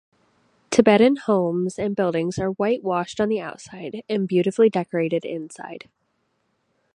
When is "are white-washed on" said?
2.39-3.29